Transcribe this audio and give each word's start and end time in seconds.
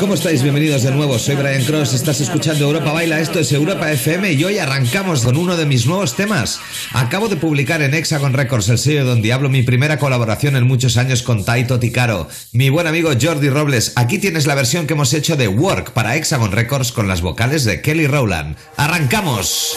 ¿Cómo 0.00 0.14
estáis? 0.14 0.42
Bienvenidos 0.42 0.82
de 0.82 0.92
nuevo. 0.92 1.18
Soy 1.18 1.34
Brian 1.34 1.62
Cross. 1.62 1.92
Estás 1.92 2.22
escuchando 2.22 2.64
Europa 2.64 2.90
Baila. 2.90 3.20
Esto 3.20 3.38
es 3.38 3.52
Europa 3.52 3.92
FM 3.92 4.32
y 4.32 4.42
hoy 4.42 4.56
arrancamos 4.56 5.22
con 5.22 5.36
uno 5.36 5.58
de 5.58 5.66
mis 5.66 5.84
nuevos 5.84 6.16
temas. 6.16 6.58
Acabo 6.94 7.28
de 7.28 7.36
publicar 7.36 7.82
en 7.82 7.92
Hexagon 7.92 8.32
Records, 8.32 8.70
el 8.70 8.78
sello 8.78 9.04
donde 9.04 9.30
hablo, 9.30 9.50
mi 9.50 9.62
primera 9.62 9.98
colaboración 9.98 10.56
en 10.56 10.66
muchos 10.66 10.96
años 10.96 11.22
con 11.22 11.44
Taito 11.44 11.78
Ticaro. 11.78 12.28
Mi 12.52 12.70
buen 12.70 12.86
amigo 12.86 13.10
Jordi 13.20 13.50
Robles. 13.50 13.92
Aquí 13.96 14.18
tienes 14.18 14.46
la 14.46 14.54
versión 14.54 14.86
que 14.86 14.94
hemos 14.94 15.12
hecho 15.12 15.36
de 15.36 15.48
Work 15.48 15.92
para 15.92 16.16
Hexagon 16.16 16.50
Records 16.50 16.92
con 16.92 17.06
las 17.06 17.20
vocales 17.20 17.64
de 17.64 17.82
Kelly 17.82 18.06
Rowland. 18.06 18.56
¡Arrancamos! 18.78 19.76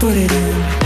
Put 0.00 0.16
it 0.16 0.81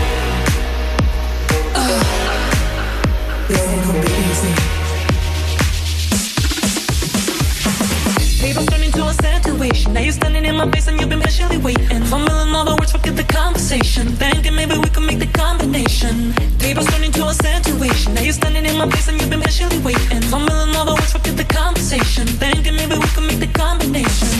Now 9.93 10.01
you're 10.01 10.11
standing 10.11 10.45
in 10.45 10.55
my 10.55 10.69
face 10.71 10.87
and 10.87 10.99
you've 10.99 11.09
been 11.09 11.21
patiently 11.21 11.57
waiting. 11.57 12.03
Fumbling 12.03 12.53
all 12.55 12.65
the 12.65 12.75
words, 12.75 12.91
forget 12.91 13.15
the 13.15 13.23
conversation. 13.23 14.07
Thinking 14.07 14.55
maybe 14.55 14.77
we 14.77 14.89
could 14.89 15.05
make 15.05 15.19
the 15.19 15.27
combination. 15.27 16.33
Tables 16.59 16.87
turn 16.87 17.03
into 17.03 17.25
a 17.25 17.33
situation. 17.33 18.13
Now 18.13 18.21
you're 18.21 18.33
standing 18.33 18.65
in 18.65 18.77
my 18.77 18.89
face 18.89 19.07
and 19.07 19.19
you've 19.19 19.29
been 19.29 19.41
patiently 19.41 19.79
waiting. 19.79 20.21
Fumbling 20.29 20.75
all 20.75 20.85
the 20.85 20.93
words, 20.93 21.11
forget 21.11 21.37
the 21.37 21.45
conversation. 21.45 22.27
Thinking 22.27 22.75
maybe 22.75 22.95
we 22.95 23.07
could 23.15 23.27
make 23.27 23.39
the 23.39 23.47
combination. 23.47 24.33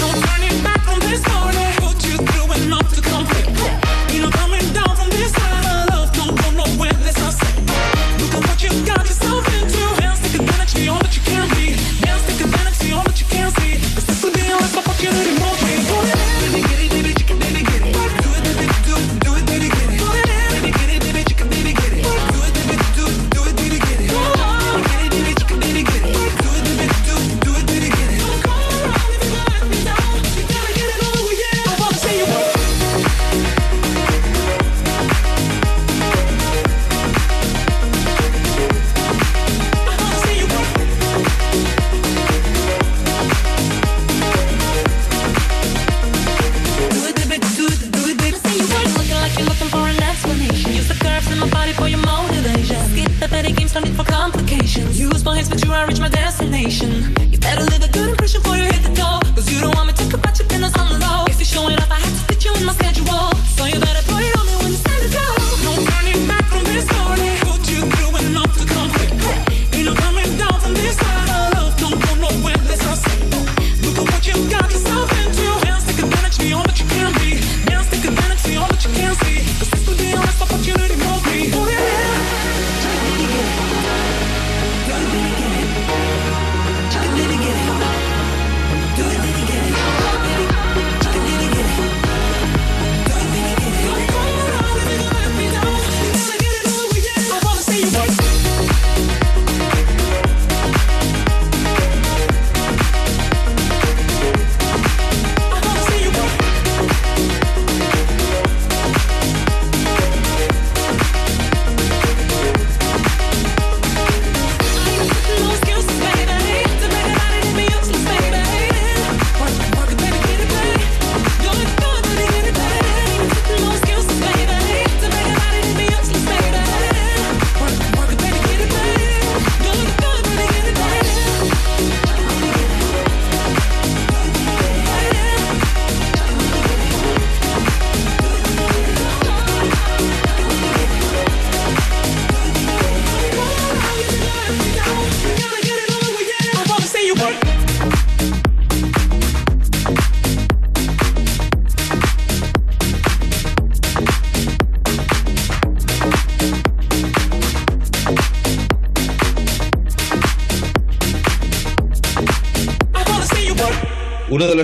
No 0.00 0.08
turning 0.26 0.62
back 0.62 0.86
on 0.88 1.00
this 1.00 1.26
morning. 1.28 1.71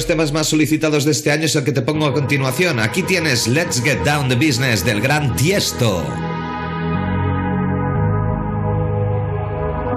Temas 0.09 0.33
más 0.33 0.49
solicitados 0.49 1.05
de 1.05 1.11
este 1.13 1.31
año 1.31 1.45
es 1.45 1.55
el 1.55 1.65
que 1.65 1.73
te 1.73 1.83
pongo 1.83 2.07
a 2.07 2.15
continuación. 2.15 2.81
Aquí 2.81 3.03
tienes 3.03 3.47
Let's 3.47 3.83
Get 3.83 4.03
Down 4.05 4.31
the 4.31 4.37
Business 4.37 4.83
del 4.83 5.03
gran 5.03 5.37
Tiesto. 5.37 6.03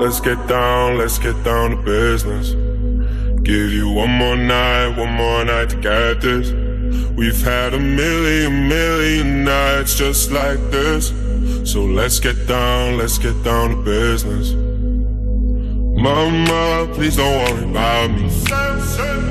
Let's 0.02 0.22
get 0.22 0.38
down, 0.50 0.98
let's 0.98 1.18
get 1.18 1.36
down 1.46 1.72
to 1.72 1.78
business. 1.78 2.56
Give 3.44 3.72
you 3.72 3.90
one 3.90 4.12
more 4.12 4.36
night, 4.36 4.98
one 4.98 5.14
more 5.14 5.46
night 5.46 5.70
to 5.70 5.78
get 5.78 6.20
this. 6.20 6.52
We've 7.16 7.42
had 7.42 7.74
a 7.74 7.80
million, 7.80 8.68
million 8.68 9.46
nights 9.46 9.96
just 9.96 10.30
like 10.30 10.60
this. 10.72 11.14
So 11.64 11.86
let's 11.86 12.20
get 12.20 12.48
down, 12.48 12.98
let's 12.98 13.18
get 13.18 13.42
down 13.46 13.70
to 13.70 13.76
business. 13.78 14.52
Mama, 15.96 16.90
please 16.94 17.16
don't 17.16 17.32
worry 17.32 17.64
about 17.64 18.12
me. 18.12 19.31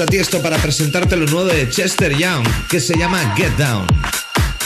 a 0.00 0.06
Tiesto 0.06 0.40
para 0.42 0.58
presentarte 0.58 1.16
lo 1.16 1.26
nuevo 1.26 1.44
de 1.44 1.68
Chester 1.68 2.16
Young, 2.16 2.46
que 2.68 2.78
se 2.78 2.96
llama 2.96 3.34
Get 3.36 3.56
Down. 3.56 3.86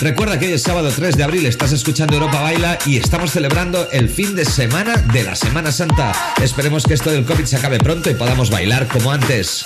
Recuerda 0.01 0.39
que 0.39 0.47
hoy 0.47 0.53
es 0.53 0.63
sábado 0.63 0.91
3 0.95 1.17
de 1.17 1.23
abril, 1.23 1.47
estás 1.47 1.73
escuchando 1.73 2.15
Europa 2.15 2.41
Baila 2.41 2.79
y 2.87 2.97
estamos 2.97 3.31
celebrando 3.31 3.89
el 3.93 4.09
fin 4.09 4.35
de 4.35 4.45
semana 4.45 4.97
de 4.97 5.23
la 5.23 5.35
Semana 5.35 5.71
Santa. 5.71 6.13
Esperemos 6.43 6.85
que 6.85 6.95
esto 6.95 7.11
del 7.11 7.25
COVID 7.25 7.45
se 7.45 7.57
acabe 7.57 7.79
pronto 7.79 8.11
y 8.11 8.15
podamos 8.15 8.51
bailar 8.51 8.89
como 8.89 9.13
antes. 9.13 9.62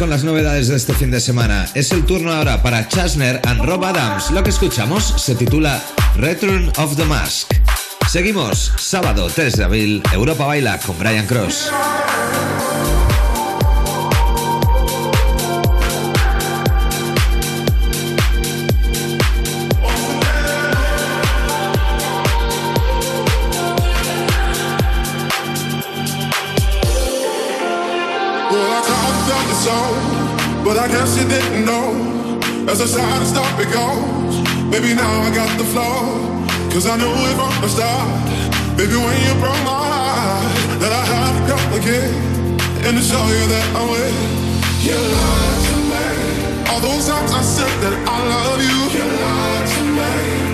con 0.00 0.08
las 0.08 0.24
novedades 0.24 0.68
de 0.68 0.76
este 0.76 0.94
fin 0.94 1.10
de 1.10 1.20
semana. 1.20 1.68
Es 1.74 1.92
el 1.92 2.06
turno 2.06 2.32
ahora 2.32 2.62
para 2.62 2.88
Chasner 2.88 3.38
and 3.46 3.62
Rob 3.62 3.84
Adams. 3.84 4.30
Lo 4.30 4.42
que 4.42 4.48
escuchamos 4.48 5.04
se 5.04 5.34
titula 5.34 5.82
Return 6.16 6.72
of 6.78 6.96
the 6.96 7.04
Mask. 7.04 7.52
Seguimos, 8.08 8.72
sábado 8.78 9.28
3 9.28 9.56
de 9.58 9.64
abril, 9.64 10.02
Europa 10.10 10.46
Baila 10.46 10.78
con 10.78 10.98
Brian 10.98 11.26
Cross. 11.26 11.70
But 30.70 30.78
I 30.78 30.86
guess 30.86 31.18
you 31.18 31.26
didn't 31.26 31.66
know. 31.66 31.90
As 32.70 32.78
I 32.80 32.86
tried 32.86 33.18
to 33.18 33.26
stop 33.26 33.58
it 33.58 33.72
goes. 33.74 34.38
Baby, 34.70 34.94
now 34.94 35.26
I 35.26 35.34
got 35.34 35.50
the 35.58 35.64
flow. 35.64 36.14
Cause 36.70 36.86
I 36.86 36.96
knew 36.96 37.10
it 37.10 37.34
from 37.34 37.50
the 37.60 37.68
start. 37.68 38.06
Baby, 38.78 38.94
when 38.94 39.18
you 39.26 39.34
broke 39.42 39.62
my 39.66 39.82
heart, 39.90 40.78
that 40.78 40.92
I 40.94 41.04
had 41.10 41.32
to 41.34 41.42
come 41.50 41.72
again. 41.74 42.14
And 42.86 42.96
to 42.96 43.02
show 43.02 43.18
you 43.34 43.42
that 43.50 43.66
I'm 43.74 43.90
with 43.90 44.14
you. 44.86 44.94
lied 44.94 45.58
to 45.66 45.74
me. 45.90 46.70
All 46.70 46.78
those 46.78 47.08
times 47.08 47.32
I 47.32 47.42
said 47.42 47.74
that 47.82 47.94
I 48.06 48.18
love 48.30 48.62
you. 48.62 48.78
You 48.94 49.06
lied 49.10 49.66
to 49.74 49.82
me. 49.98 50.49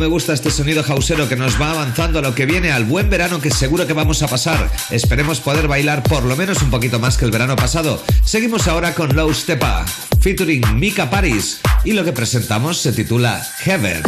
me 0.00 0.06
gusta 0.06 0.32
este 0.32 0.50
sonido 0.50 0.82
jausero 0.82 1.28
que 1.28 1.36
nos 1.36 1.60
va 1.60 1.72
avanzando 1.72 2.18
a 2.18 2.22
lo 2.22 2.34
que 2.34 2.46
viene, 2.46 2.72
al 2.72 2.86
buen 2.86 3.10
verano 3.10 3.38
que 3.38 3.50
seguro 3.50 3.86
que 3.86 3.92
vamos 3.92 4.22
a 4.22 4.28
pasar. 4.28 4.70
Esperemos 4.90 5.40
poder 5.40 5.68
bailar 5.68 6.02
por 6.02 6.24
lo 6.24 6.36
menos 6.36 6.62
un 6.62 6.70
poquito 6.70 6.98
más 6.98 7.18
que 7.18 7.26
el 7.26 7.30
verano 7.30 7.54
pasado. 7.54 8.02
Seguimos 8.24 8.66
ahora 8.66 8.94
con 8.94 9.14
Low 9.14 9.32
Stepa, 9.34 9.84
featuring 10.20 10.62
Mika 10.78 11.10
Paris, 11.10 11.60
y 11.84 11.92
lo 11.92 12.02
que 12.02 12.12
presentamos 12.12 12.78
se 12.78 12.92
titula 12.92 13.46
Heaven. 13.58 14.02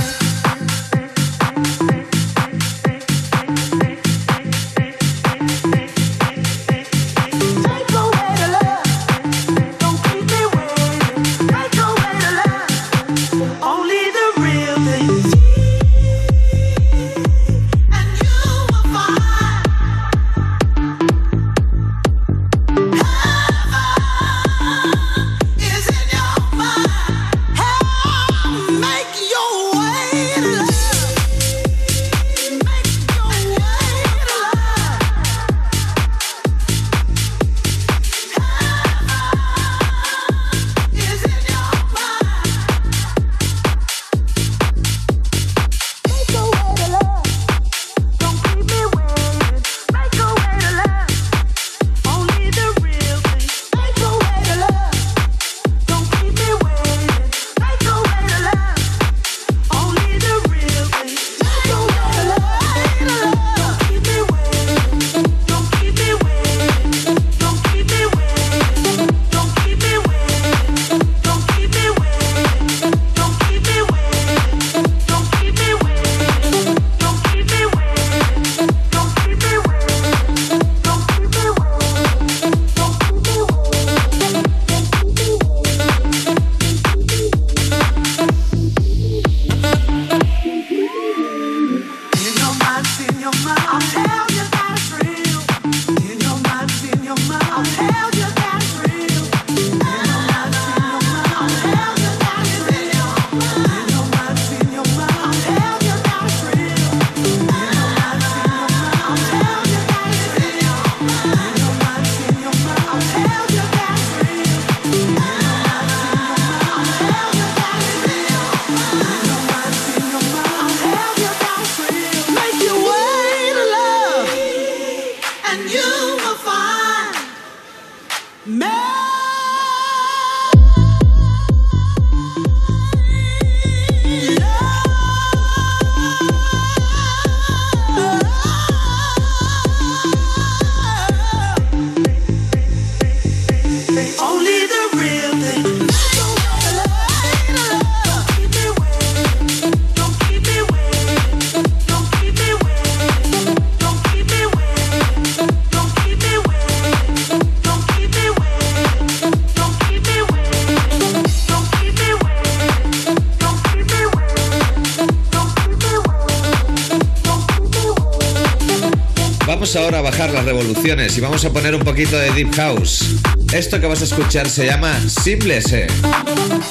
Ahora 169.74 170.00
a 170.00 170.02
bajar 170.02 170.30
las 170.32 170.44
revoluciones 170.44 171.16
y 171.16 171.20
vamos 171.22 171.46
a 171.46 171.50
poner 171.50 171.74
un 171.74 171.82
poquito 171.82 172.18
de 172.18 172.30
Deep 172.32 172.54
House. 172.56 173.16
Esto 173.54 173.80
que 173.80 173.86
vas 173.86 174.02
a 174.02 174.04
escuchar 174.04 174.46
se 174.48 174.66
llama 174.66 174.92
Simplese. 175.08 175.86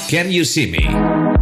Can 0.08 0.30
You 0.30 0.44
See 0.44 0.68
Me? 0.68 1.41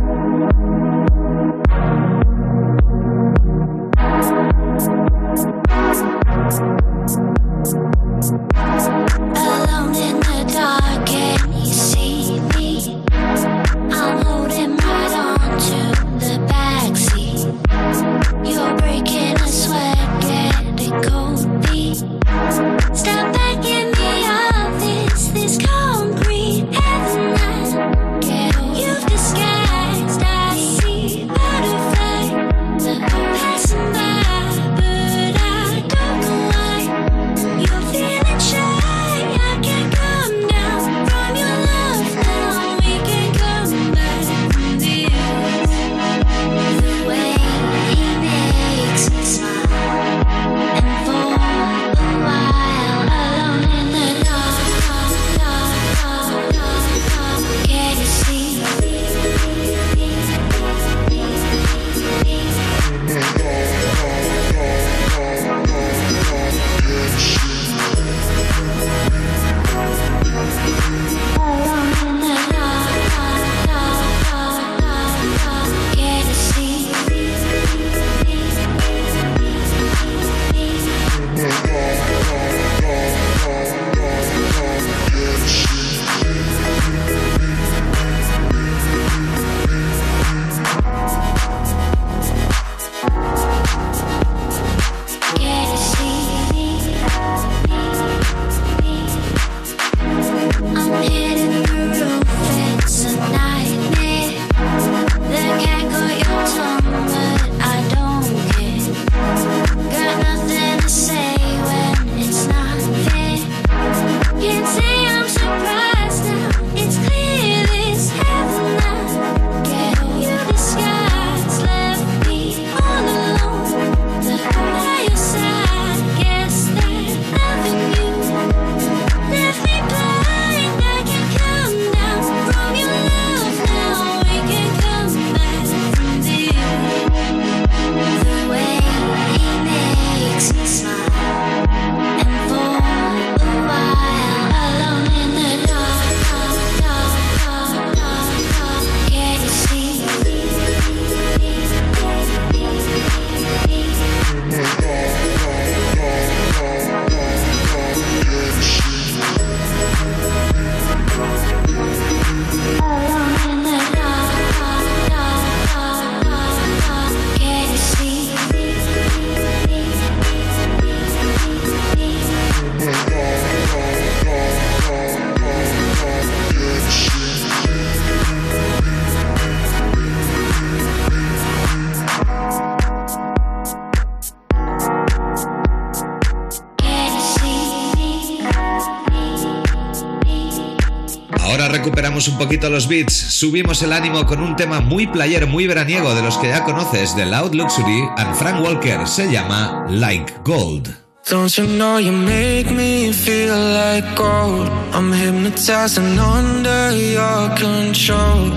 Un 192.28 192.38
poquito 192.38 192.68
los 192.68 192.88
beats, 192.88 193.12
subimos 193.12 193.82
el 193.82 193.92
ánimo 193.92 194.26
con 194.26 194.40
un 194.42 194.56
tema 194.56 194.80
muy 194.80 195.06
player, 195.06 195.46
muy 195.46 195.66
veraniego 195.66 196.14
de 196.14 196.22
los 196.22 196.36
que 196.38 196.48
ya 196.48 196.64
conoces 196.64 197.16
de 197.16 197.26
Loud 197.26 197.54
Luxury 197.54 198.02
and 198.16 198.34
Frank 198.34 198.62
Walker. 198.64 199.06
Se 199.06 199.30
llama 199.30 199.86
Like 199.88 200.32
Gold. 200.44 200.88
Don't 201.28 201.56
you 201.56 201.66
know 201.66 201.98
you 201.98 202.12
make 202.12 202.70
me 202.70 203.12
feel 203.12 203.56
like 203.56 204.16
gold? 204.16 204.68
I'm 204.92 205.12
hypnotized 205.12 205.98
and 205.98 206.18
under 206.18 206.90
your 206.90 207.48
control. 207.56 208.50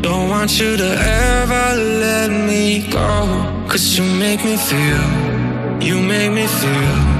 Don't 0.00 0.28
want 0.30 0.58
you 0.60 0.76
to 0.76 0.90
ever 0.90 1.76
let 1.76 2.30
me 2.30 2.86
go. 2.90 3.26
Cause 3.68 3.98
you 3.98 4.04
make 4.04 4.44
me 4.44 4.56
feel, 4.56 5.80
you 5.80 6.00
make 6.00 6.32
me 6.32 6.46
feel. 6.46 7.19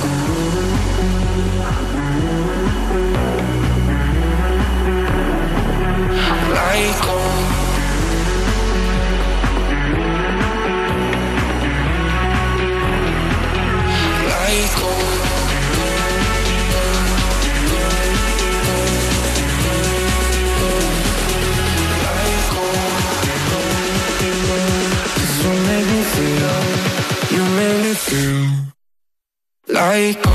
cyclone 6.71 7.51
You 25.43 25.57
me 25.87 26.01
feel, 26.13 26.53
you 27.31 27.43
me 27.83 27.93
feel. 27.95 28.45
Like 29.67 30.30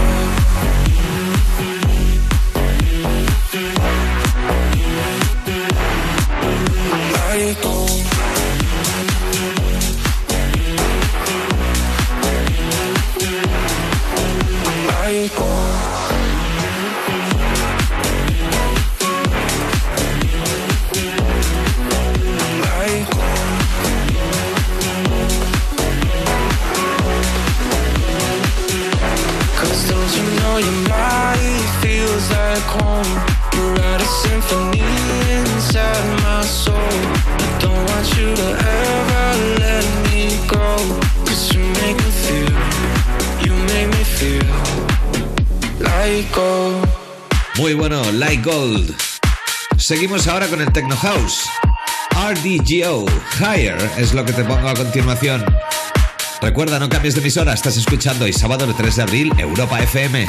Seguimos 49.87 50.27
ahora 50.27 50.49
con 50.49 50.61
el 50.61 50.73
Techno 50.73 50.97
House. 50.97 51.49
RDGO, 52.11 53.07
Higher, 53.39 53.79
es 53.97 54.15
lo 54.15 54.25
que 54.25 54.33
te 54.33 54.43
pongo 54.43 54.69
a 54.69 54.75
continuación. 54.75 55.45
Recuerda, 56.43 56.81
no 56.81 56.89
cambies 56.89 57.15
de 57.15 57.21
emisora, 57.21 57.55
estás 57.55 57.77
escuchando 57.77 58.27
y 58.27 58.33
sábado 58.33 58.65
el 58.65 58.75
3 58.75 58.97
de 58.97 59.03
abril, 59.03 59.33
Europa 59.39 59.79
FM. 59.79 60.27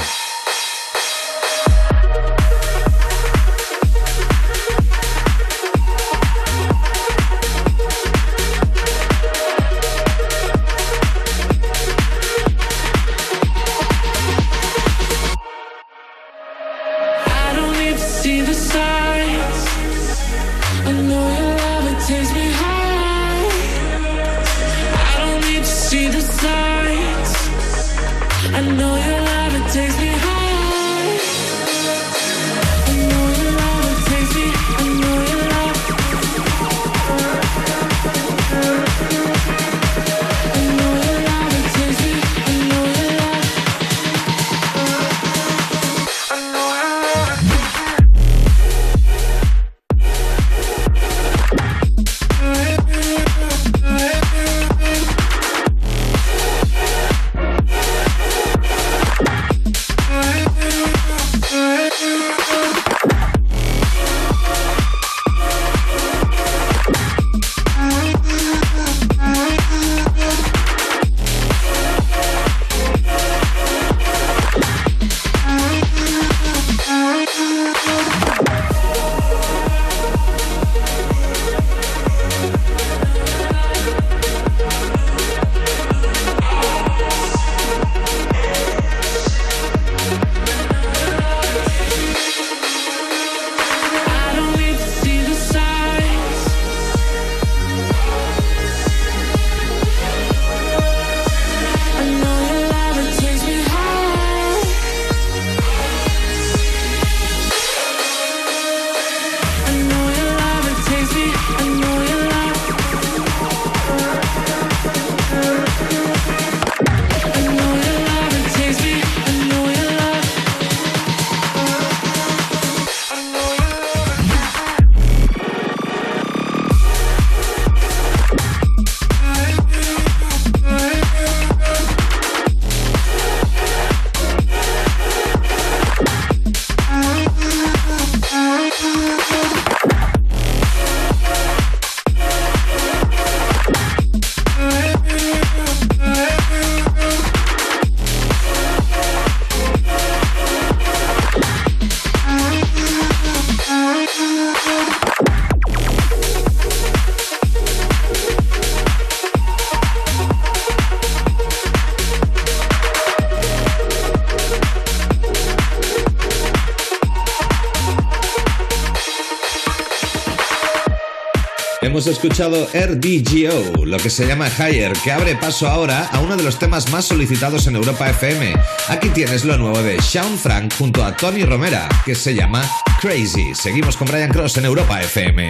Escuchado 172.11 172.67
RDGO, 172.73 173.85
lo 173.85 173.97
que 173.97 174.09
se 174.09 174.25
llama 174.25 174.49
Higher, 174.49 174.93
que 175.03 175.11
abre 175.11 175.35
paso 175.35 175.67
ahora 175.67 176.07
a 176.07 176.19
uno 176.19 176.37
de 176.37 176.43
los 176.43 176.57
temas 176.57 176.89
más 176.91 177.05
solicitados 177.05 177.67
en 177.67 177.75
Europa 177.75 178.09
FM. 178.09 178.53
Aquí 178.87 179.09
tienes 179.09 179.43
lo 179.43 179.57
nuevo 179.57 179.81
de 179.81 180.01
Sean 180.01 180.37
Frank 180.37 180.73
junto 180.77 181.03
a 181.03 181.15
Tony 181.15 181.43
Romera, 181.43 181.89
que 182.05 182.15
se 182.15 182.33
llama 182.33 182.63
Crazy. 183.01 183.53
Seguimos 183.53 183.97
con 183.97 184.07
Brian 184.07 184.31
Cross 184.31 184.57
en 184.57 184.65
Europa 184.65 185.01
FM. 185.01 185.49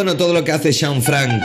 Bueno 0.00 0.16
todo 0.16 0.32
lo 0.32 0.42
que 0.42 0.52
hace 0.52 0.72
Sean 0.72 1.02
Frank. 1.02 1.42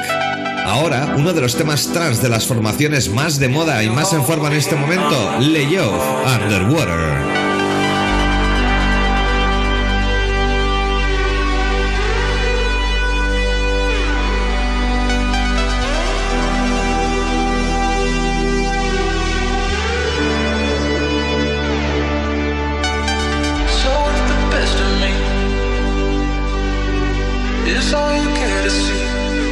Ahora, 0.65 1.15
uno 1.17 1.33
de 1.33 1.41
los 1.41 1.57
temas 1.57 1.91
trans 1.91 2.21
de 2.21 2.29
las 2.29 2.47
formaciones 2.47 3.09
más 3.09 3.37
de 3.37 3.49
moda 3.49 3.83
y 3.83 3.89
más 3.89 4.13
en 4.13 4.23
forma 4.23 4.47
en 4.47 4.53
este 4.53 4.77
momento, 4.77 5.39
Leyó, 5.41 5.91
Underwater. 6.23 7.44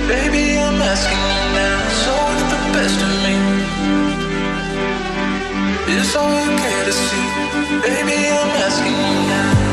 Baby, 0.07 0.57
I'm 0.57 0.81
asking 0.81 1.17
you 1.17 1.43
now. 1.57 1.79
The 2.51 2.59
best 2.75 2.99
of 3.01 3.13
me 3.23 3.35
all 6.15 6.85
to 6.85 6.93
see, 6.93 7.27
baby, 7.81 8.17
I'm 8.39 8.51
asking 8.65 8.91
you 8.91 9.17
now. 9.31 9.72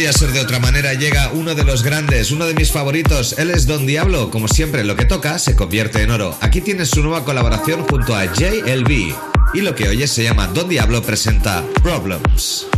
Podía 0.00 0.12
ser 0.14 0.32
de 0.32 0.40
otra 0.40 0.58
manera, 0.58 0.94
llega 0.94 1.30
uno 1.30 1.54
de 1.54 1.62
los 1.62 1.82
grandes, 1.82 2.30
uno 2.30 2.46
de 2.46 2.54
mis 2.54 2.72
favoritos. 2.72 3.34
Él 3.36 3.50
es 3.50 3.66
Don 3.66 3.84
Diablo. 3.86 4.30
Como 4.30 4.48
siempre, 4.48 4.82
lo 4.82 4.96
que 4.96 5.04
toca 5.04 5.38
se 5.38 5.54
convierte 5.54 6.00
en 6.00 6.10
oro. 6.10 6.34
Aquí 6.40 6.62
tienes 6.62 6.88
su 6.88 7.02
nueva 7.02 7.22
colaboración 7.22 7.82
junto 7.82 8.16
a 8.16 8.24
JLB. 8.24 9.14
Y 9.52 9.60
lo 9.60 9.74
que 9.74 9.90
oyes 9.90 10.10
se 10.10 10.22
llama 10.22 10.46
Don 10.46 10.70
Diablo 10.70 11.02
presenta 11.02 11.62
Problems. 11.82 12.69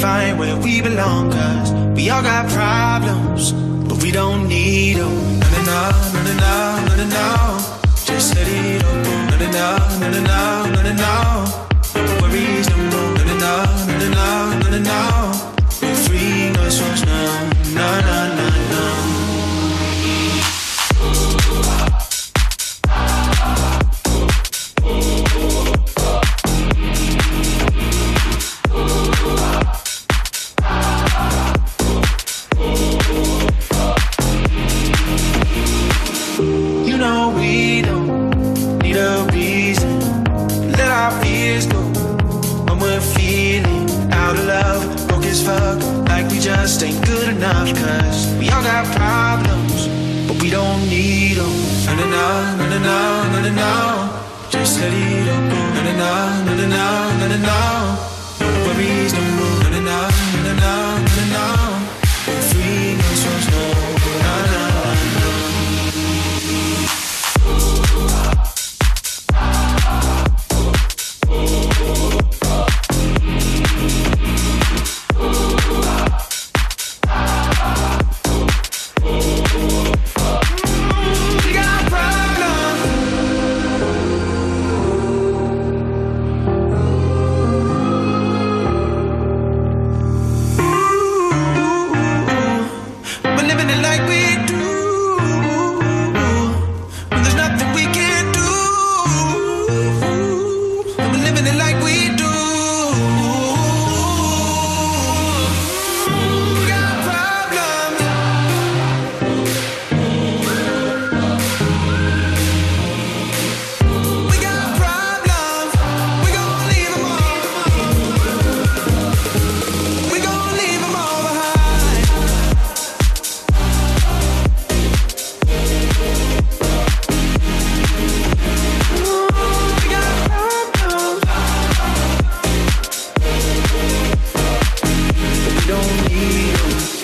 Find 0.00 0.38
where 0.38 0.56
we 0.56 0.80
belong, 0.80 1.30
cause 1.30 1.72
we 1.94 2.08
all 2.08 2.22
got 2.22 2.48
problems, 2.48 3.52
but 3.86 4.02
we 4.02 4.10
don't 4.10 4.48
need 4.48 4.96
them. 4.96 5.38
No, 5.40 5.48
no, 5.50 5.90
no, 6.14 6.22
no, 6.24 6.34
no, 6.40 6.86
no, 6.86 6.96
no, 6.96 7.06
no. 7.06 7.58
Just 8.06 8.34
let 8.34 8.48
it 8.48 8.82
all 8.82 9.04
go. 9.04 9.10
No, 9.30 9.36
no, 9.36 9.50
no, 9.50 10.08
no, 10.08 10.20
no, 10.20 10.64
no, 10.72 10.82
no, 10.82 10.92
no. 11.04 11.14
No 12.06 12.12
worries 12.22 12.68
no 12.70 12.76
more. 12.92 13.12
No, 13.18 13.24
no, 13.24 13.36
no, 13.36 13.64
no, 13.98 14.08
no, 14.08 14.70
no, 14.70 14.78
no, 14.78 15.09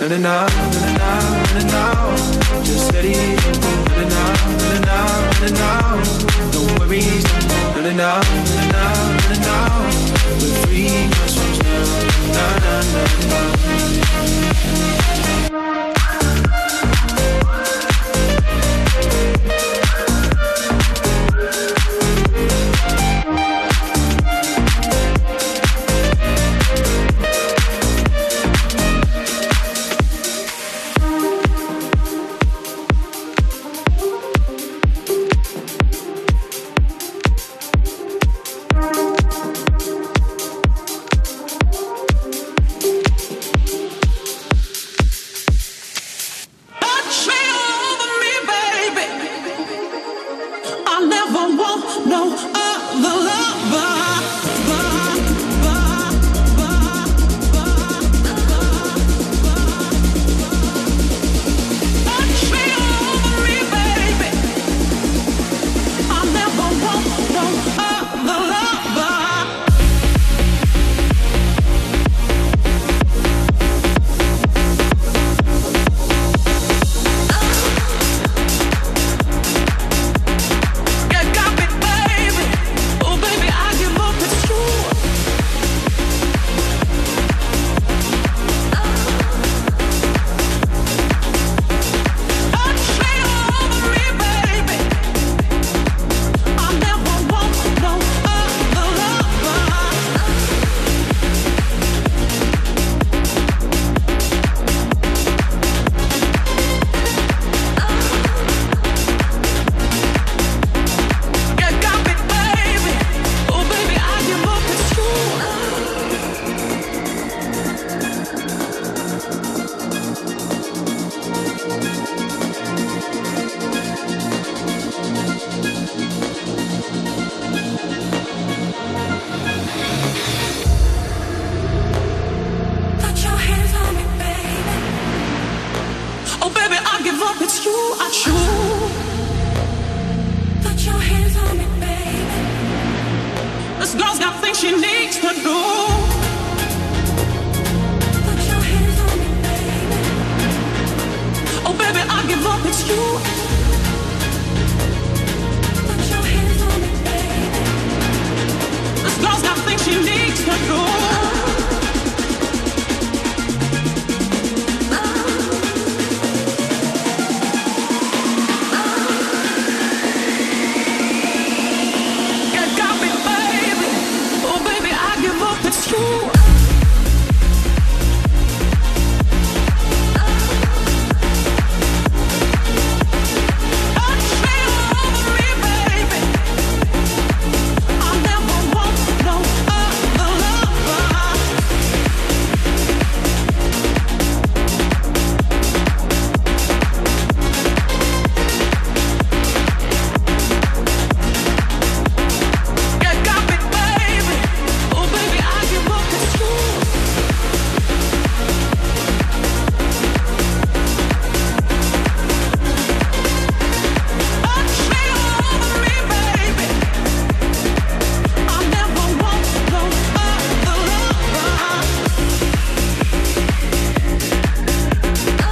running 0.09 0.25
out, 0.25 0.49
running 0.55 1.01
out, 1.01 1.53
running 1.53 1.75
out. 1.75 2.17
Just 2.65 2.87
steady, 2.89 3.15
running 3.91 4.13
out, 4.13 4.39
running 4.63 4.89
out, 4.89 5.41
running 5.41 5.59
out. 5.59 5.99
No 6.55 6.61
worries, 6.79 7.25
running 7.75 7.99
out, 7.99 8.25
running 8.25 8.75
out, 8.75 9.25
running 9.25 9.47
out. 9.47 9.95
We're 10.41 10.55
free, 10.63 10.91
na 12.33 12.47
na. 12.63 12.77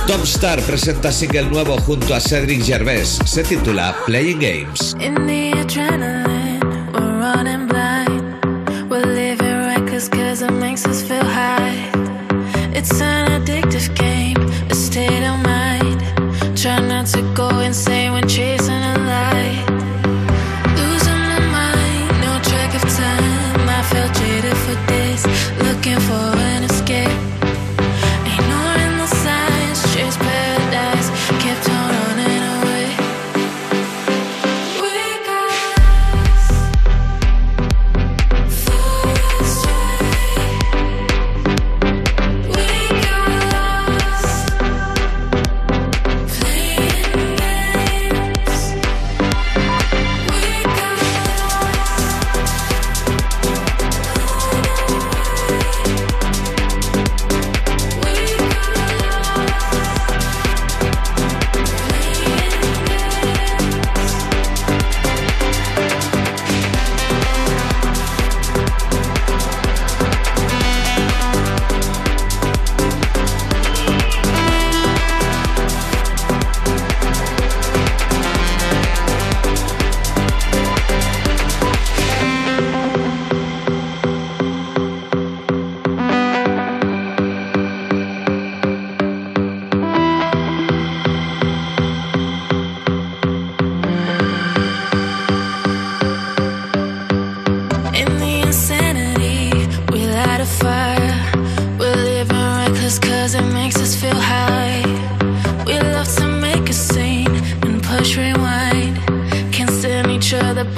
Tom 0.07 0.23
Star 0.25 0.61
presenta 0.61 1.11
single 1.11 1.49
nuevo 1.49 1.79
junto 1.79 2.13
a 2.13 2.21
Cedric 2.21 2.63
Gervais. 2.63 3.19
Se 3.25 3.43
titula 3.43 3.95
Playing 4.05 4.39
Games. 4.39 4.95
In 5.01 5.15
the 5.27 6.24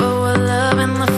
show 0.07 0.25
a 0.25 0.35
love 0.51 0.79
in 0.79 0.95
the 0.95 1.16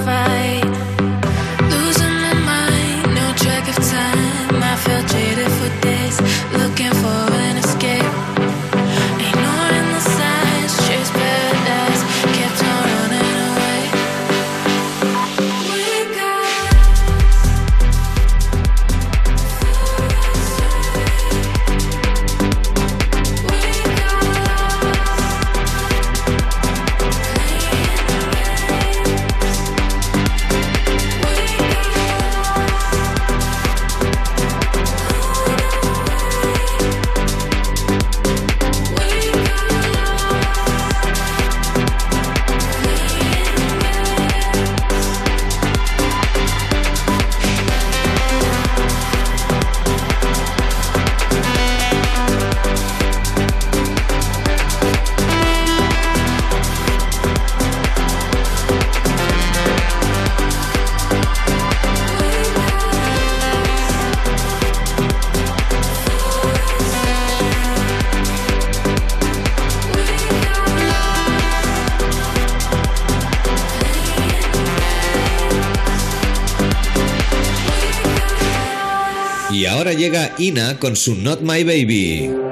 llega 80.08 80.34
Ina 80.38 80.78
con 80.78 80.96
su 80.96 81.14
Not 81.14 81.42
My 81.42 81.64
Baby. 81.64 82.47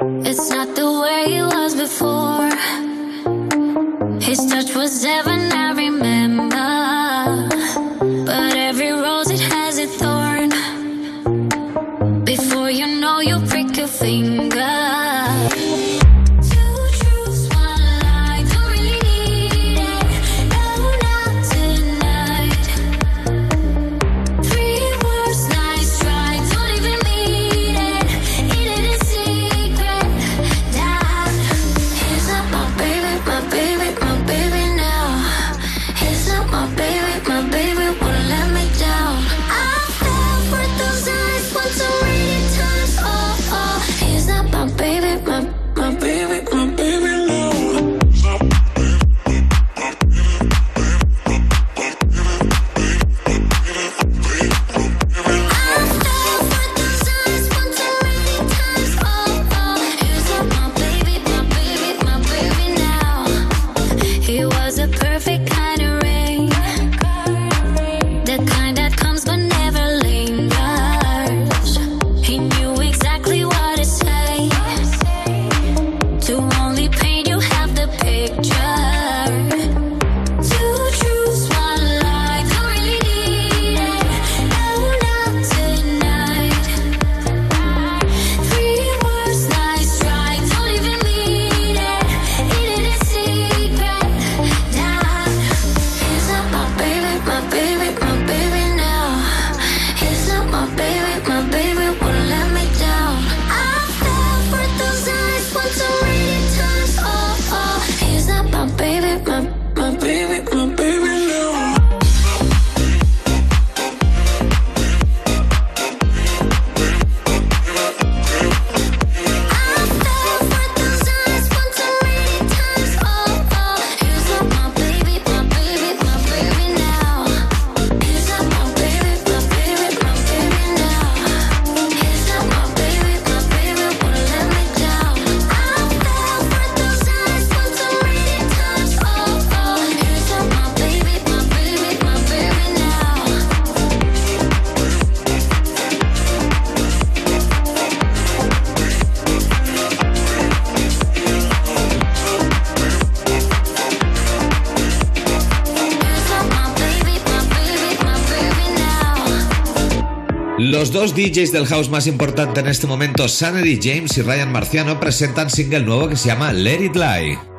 Los 160.77 160.91
dos 160.91 161.15
DJs 161.15 161.51
del 161.51 161.65
house 161.65 161.89
más 161.89 162.05
importante 162.05 162.59
en 162.59 162.67
este 162.67 162.85
momento, 162.85 163.27
Sanity 163.27 163.79
James 163.81 164.15
y 164.15 164.21
Ryan 164.21 164.51
Marciano, 164.51 164.99
presentan 164.99 165.49
single 165.49 165.79
nuevo 165.79 166.07
que 166.07 166.15
se 166.15 166.27
llama 166.27 166.53
Let 166.53 166.85
It 166.85 166.95
Lie. 166.95 167.56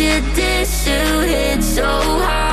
you 0.00 0.20
did, 0.34 0.66
you 0.86 1.20
hit 1.28 1.62
so 1.62 1.84
hard. 1.84 2.49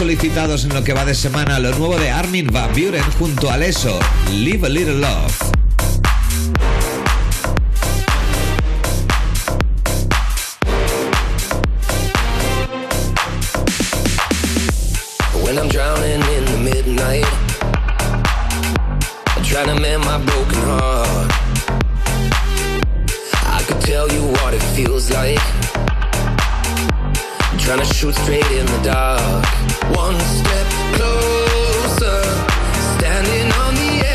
solicitados 0.00 0.64
en 0.64 0.72
lo 0.72 0.82
que 0.82 0.94
va 0.94 1.04
de 1.04 1.14
semana, 1.14 1.58
lo 1.58 1.76
nuevo 1.76 1.98
de 1.98 2.10
Armin 2.10 2.46
Van 2.50 2.72
Buren 2.72 3.02
junto 3.18 3.50
a 3.50 3.58
Leso, 3.58 3.98
Live 4.32 4.66
a 4.66 4.70
Little 4.70 4.94
Love. 4.94 5.34
When 15.44 15.58
I'm 15.58 15.68
drowning 15.68 16.22
in 16.34 16.44
the 16.46 16.58
midnight, 16.64 17.26
I'm 19.36 19.44
trying 19.44 19.66
to 19.66 19.78
mend 19.78 20.02
my 20.06 20.16
broken 20.16 20.62
heart. 20.62 21.30
I 23.44 23.62
could 23.68 23.82
tell 23.82 24.10
you 24.10 24.22
what 24.22 24.54
it 24.54 24.62
feels 24.74 25.10
like. 25.10 25.89
Trying 27.70 27.86
to 27.86 27.94
shoot 27.94 28.16
straight 28.16 28.50
in 28.50 28.66
the 28.66 28.80
dark. 28.82 29.46
One 29.96 30.18
step 30.18 30.66
closer, 30.96 32.20
standing 32.98 33.52
on 33.52 33.74
the 33.76 34.00
edge. 34.04 34.09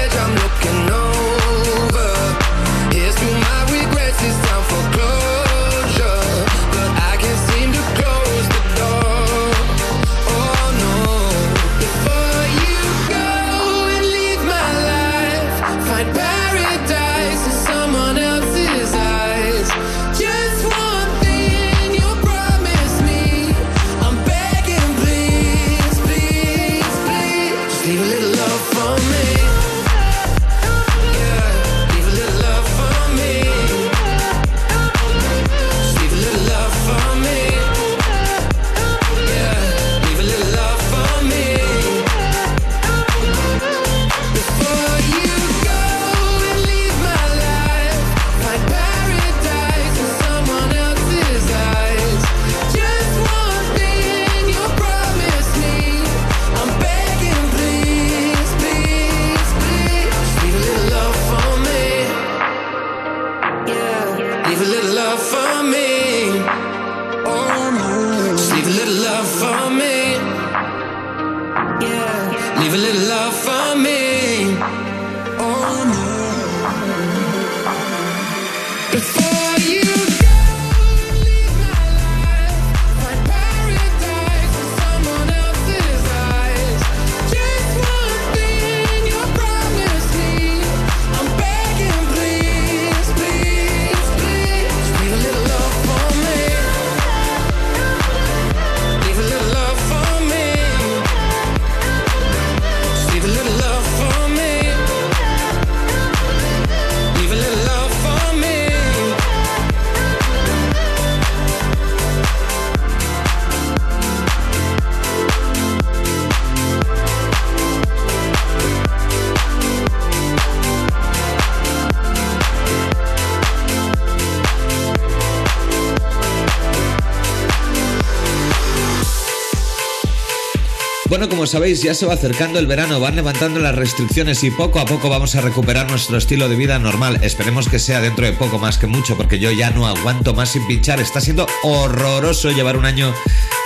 Sabéis, 131.47 131.81
ya 131.81 131.93
se 131.93 132.05
va 132.05 132.13
acercando 132.13 132.59
el 132.59 132.67
verano, 132.67 132.99
van 132.99 133.15
levantando 133.15 133.59
las 133.59 133.75
restricciones 133.75 134.43
y 134.43 134.51
poco 134.51 134.79
a 134.79 134.85
poco 134.85 135.09
vamos 135.09 135.35
a 135.35 135.41
recuperar 135.41 135.89
nuestro 135.89 136.17
estilo 136.17 136.49
de 136.49 136.55
vida 136.55 136.79
normal. 136.79 137.19
Esperemos 137.23 137.67
que 137.67 137.79
sea 137.79 137.99
dentro 137.99 138.25
de 138.25 138.33
poco 138.33 138.57
más 138.57 138.77
que 138.77 138.87
mucho, 138.87 139.17
porque 139.17 139.39
yo 139.39 139.51
ya 139.51 139.69
no 139.71 139.85
aguanto 139.85 140.33
más 140.33 140.49
sin 140.49 140.65
pinchar. 140.67 140.99
Está 140.99 141.21
siendo 141.21 141.45
horroroso 141.63 142.51
llevar 142.51 142.77
un 142.77 142.85
año 142.85 143.13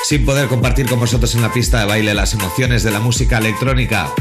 sin 0.04 0.26
poder 0.26 0.48
compartir 0.48 0.88
con 0.88 1.00
vosotros 1.00 1.36
en 1.36 1.42
la 1.42 1.54
pista 1.54 1.80
de 1.80 1.86
baile 1.86 2.14
las 2.14 2.34
emociones 2.34 2.84
de 2.84 2.92
la 2.92 3.00
música 3.00 3.38
electrónica. 3.38 4.12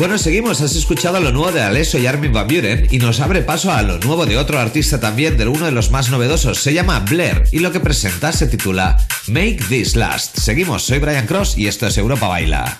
Bueno, 0.00 0.16
seguimos. 0.16 0.62
Has 0.62 0.74
escuchado 0.76 1.20
lo 1.20 1.30
nuevo 1.30 1.52
de 1.52 1.60
Alesso 1.60 1.98
y 1.98 2.06
Armin 2.06 2.32
Van 2.32 2.48
Buren 2.48 2.88
y 2.90 2.96
nos 2.96 3.20
abre 3.20 3.42
paso 3.42 3.70
a 3.70 3.82
lo 3.82 3.98
nuevo 3.98 4.24
de 4.24 4.38
otro 4.38 4.58
artista 4.58 4.98
también, 4.98 5.36
de 5.36 5.46
uno 5.46 5.66
de 5.66 5.72
los 5.72 5.90
más 5.90 6.08
novedosos. 6.08 6.58
Se 6.58 6.72
llama 6.72 7.00
Blair 7.00 7.44
y 7.52 7.58
lo 7.58 7.70
que 7.70 7.80
presenta 7.80 8.32
se 8.32 8.46
titula 8.46 8.96
Make 9.26 9.58
This 9.68 9.96
Last. 9.96 10.38
Seguimos. 10.38 10.84
Soy 10.84 11.00
Brian 11.00 11.26
Cross 11.26 11.58
y 11.58 11.66
esto 11.66 11.86
es 11.86 11.98
Europa 11.98 12.28
Baila. 12.28 12.78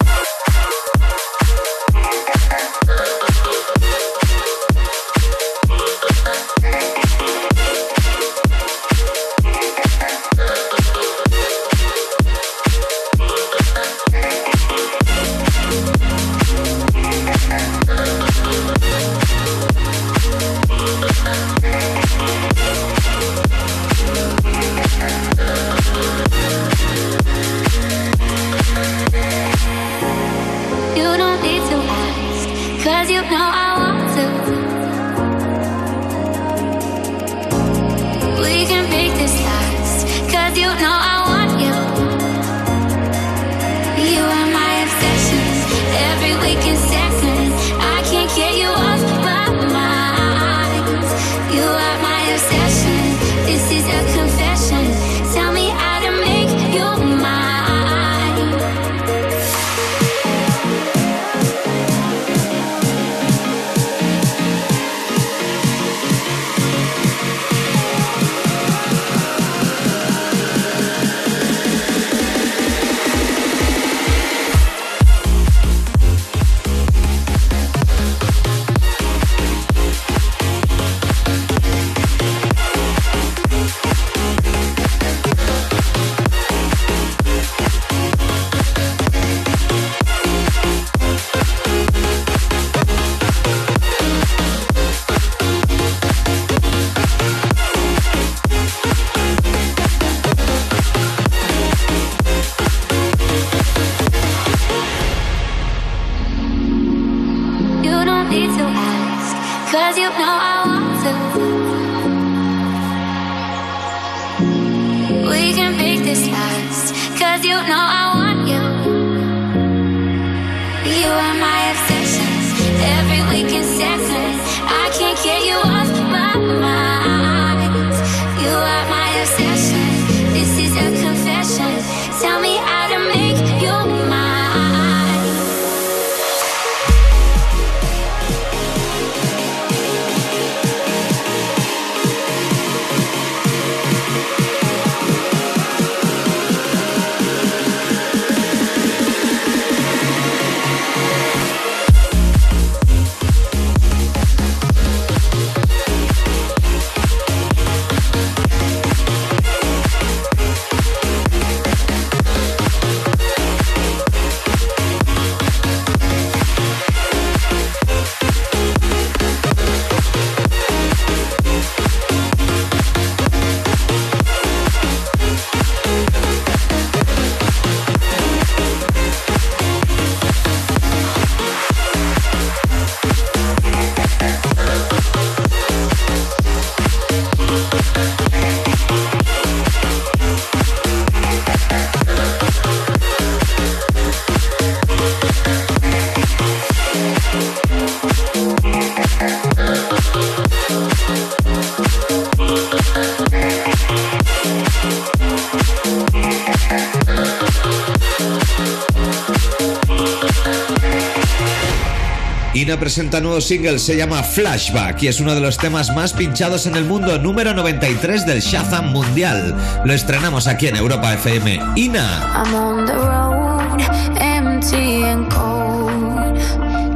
Nuevo 212.99 213.41
single, 213.41 213.78
se 213.78 213.97
llama 213.97 214.22
Flashback 214.22 215.03
y 215.05 215.09
es 215.09 215.20
uno 215.20 215.34
de 215.34 215.41
los 215.41 215.57
temas 215.59 215.95
más 215.95 216.12
pinchados 216.12 216.66
en 216.66 216.74
el 216.74 216.84
mundo, 216.84 217.18
número 217.18 217.55
93 217.55 218.26
del 218.26 218.41
Shazam 218.41 218.91
Mundial. 218.91 219.55
Lo 219.84 219.93
estrenamos 219.93 220.49
aquí 220.49 220.66
en 220.66 220.76
Europa 220.76 221.14
FM. 221.14 221.61
Ina. 221.76 222.32
I'm 222.34 222.55
on 222.55 222.86
the 222.86 222.95
road, 222.95 223.80
empty 224.20 225.05
and 225.05 225.30
cold, 225.30 226.36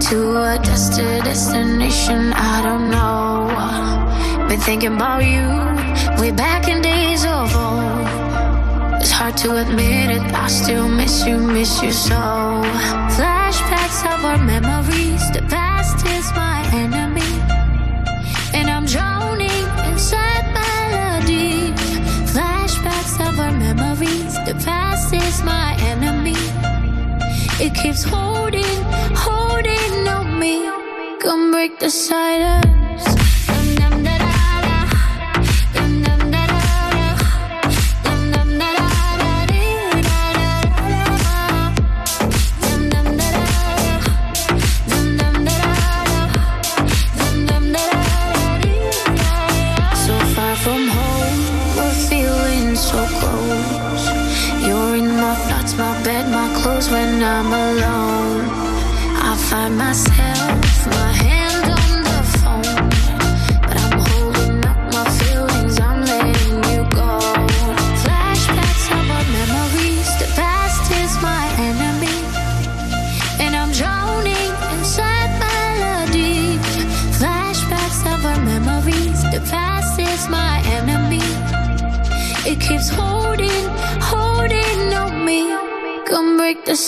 to 0.01 0.37
a 0.37 0.59
destination 0.59 2.33
I 2.33 2.63
don't 2.63 2.91
know. 2.91 3.47
Been 4.49 4.61
thinking 4.61 4.97
about 4.97 5.25
you, 5.25 6.33
back 6.33 6.69
in 6.69 6.83
days 6.83 7.25
of. 7.25 7.51
It's 9.01 9.13
hard 9.13 9.37
to 9.39 9.59
admit 9.59 10.11
it, 10.11 10.23
I 10.35 10.49
still 10.49 10.89
miss 10.89 11.25
you, 11.25 11.39
miss 11.39 11.81
you 11.83 11.93
so. 11.93 12.63
Flashbacks 13.15 14.03
of 14.13 14.25
our 14.25 14.39
memories, 14.39 15.31
the 15.31 15.43
is 25.35 25.43
my 25.43 25.75
enemy. 25.81 26.37
It 27.65 27.75
keeps 27.75 28.05
holding, 28.05 28.79
holding 29.15 30.09
on 30.09 30.39
me. 30.39 30.69
Come 31.21 31.51
break 31.51 31.79
the 31.79 31.91
silence. 31.91 32.74
I'm 57.27 57.47
alone, 57.47 58.45
I 59.17 59.35
find 59.49 59.79
myself. 59.79 60.34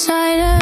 inside 0.09 0.56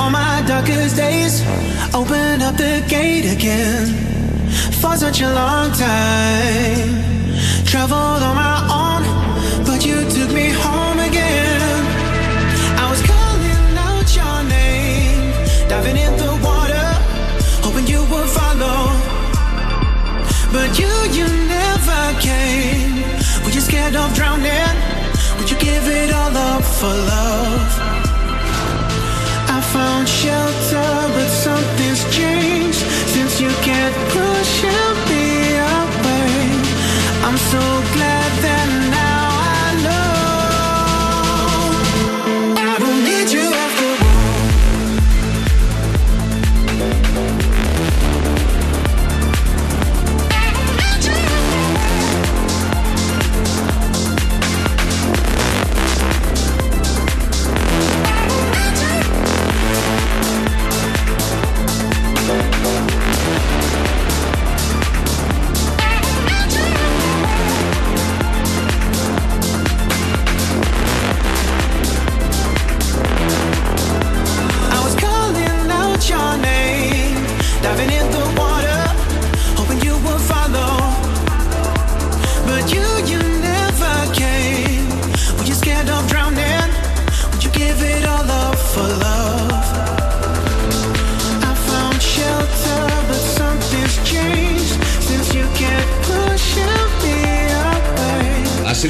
on 0.00 0.12
my 0.12 0.42
darkest 0.46 0.96
days. 0.96 1.42
Open 1.94 2.42
up 2.42 2.56
the 2.56 2.76
gate 2.88 3.26
again 3.36 3.86
for 4.80 4.94
such 4.96 5.20
a 5.20 5.30
long 5.40 5.68
time. 5.72 6.90
Traveled 7.70 8.22
on 8.28 8.34
my 8.46 8.58
own, 8.82 9.02
but 9.68 9.80
you 9.86 9.98
took 10.16 10.30
me 10.40 10.48
home 10.64 10.98
again. 11.08 11.80
I 12.82 12.84
was 12.92 13.00
calling 13.10 13.66
out 13.88 14.08
your 14.18 14.38
name, 14.56 15.20
diving 15.68 15.98
in 16.06 16.12
the 16.22 16.32
water, 16.46 16.88
hoping 17.64 17.86
you 17.92 18.02
would 18.10 18.28
follow. 18.38 18.80
But 20.54 20.70
you, 20.80 20.92
you 21.16 21.26
never 21.56 22.02
came. 22.28 22.94
Were 23.44 23.54
you 23.56 23.62
scared 23.68 23.96
of 24.02 24.08
drowning? 24.14 24.76
Would 25.38 25.48
you 25.50 25.58
give 25.58 25.84
it 26.00 26.10
all 26.12 26.36
up 26.36 26.64
for 26.78 26.94
love? 27.08 27.09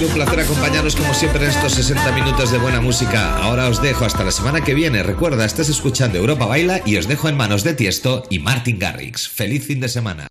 Un 0.06 0.14
placer 0.14 0.40
acompañaros 0.40 0.96
como 0.96 1.12
siempre 1.12 1.44
en 1.44 1.50
estos 1.50 1.74
60 1.74 2.12
minutos 2.12 2.50
de 2.50 2.58
buena 2.58 2.80
música. 2.80 3.36
Ahora 3.36 3.68
os 3.68 3.82
dejo 3.82 4.04
hasta 4.04 4.24
la 4.24 4.30
semana 4.30 4.62
que 4.62 4.74
viene. 4.74 5.02
Recuerda, 5.02 5.44
estás 5.44 5.68
escuchando 5.68 6.18
Europa 6.18 6.46
Baila 6.46 6.80
y 6.86 6.96
os 6.96 7.06
dejo 7.06 7.28
en 7.28 7.36
manos 7.36 7.64
de 7.64 7.74
Tiesto 7.74 8.22
y 8.30 8.38
Martin 8.38 8.78
Garrix. 8.78 9.28
Feliz 9.28 9.66
fin 9.66 9.80
de 9.80 9.88
semana. 9.88 10.28